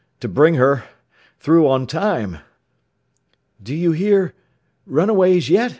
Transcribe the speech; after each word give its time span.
to 0.19 0.27
bring 0.27 0.55
her... 0.55 0.83
through 1.39 1.67
on 1.69 1.85
time! 1.85 2.39
"Do 3.61 3.75
you 3.75 3.91
hear... 3.91 4.33
runaways 4.87 5.47
yet?" 5.47 5.65
"No." 5.65 5.69